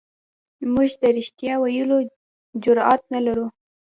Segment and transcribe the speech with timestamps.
[0.73, 1.97] موږ د رښتیا ویلو
[2.63, 3.47] جرئت نه لرو.